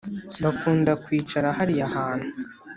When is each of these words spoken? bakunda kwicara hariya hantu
bakunda 0.43 0.91
kwicara 1.03 1.47
hariya 1.57 1.85
hantu 1.95 2.29